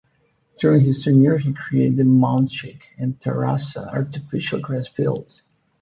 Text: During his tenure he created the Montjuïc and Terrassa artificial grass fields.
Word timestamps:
During 0.59 0.81
his 0.81 1.03
tenure 1.03 1.37
he 1.37 1.53
created 1.53 1.95
the 1.97 2.01
Montjuïc 2.05 2.79
and 2.97 3.19
Terrassa 3.19 3.85
artificial 3.93 4.59
grass 4.59 4.87
fields. 4.87 5.43